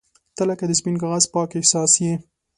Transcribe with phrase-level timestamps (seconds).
[0.35, 2.13] •ته لکه د سپین کاغذ پاک احساس یې.